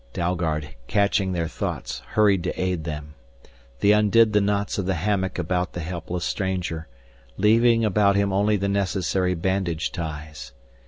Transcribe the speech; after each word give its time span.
Dalgard, 0.13 0.69
catching 0.87 1.31
their 1.31 1.47
thoughts, 1.47 1.99
hurried 2.13 2.43
to 2.45 2.59
aid 2.59 2.85
them. 2.85 3.13
They 3.81 3.91
undid 3.91 4.33
the 4.33 4.41
knots 4.41 4.79
of 4.79 4.87
the 4.87 4.95
hammock 4.95 5.37
about 5.37 5.73
the 5.73 5.79
helpless 5.81 6.25
stranger, 6.25 6.87
leaving 7.37 7.85
about 7.85 8.15
him 8.15 8.33
only 8.33 8.57
the 8.57 8.67
necessary 8.67 9.35
bandage 9.35 9.91
ties. 9.91 10.53